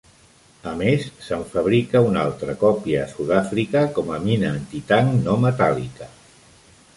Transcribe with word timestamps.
A 0.69 0.71
més, 0.77 1.03
se'n 1.25 1.43
fabrica 1.51 2.01
una 2.05 2.23
altra 2.29 2.55
còpia 2.63 3.03
a 3.03 3.11
Sudàfrica 3.11 3.85
com 3.99 4.11
a 4.17 4.19
"Mina 4.25 4.51
antitanc 4.55 5.15
no 5.29 5.37
metàl·lica". 5.47 6.11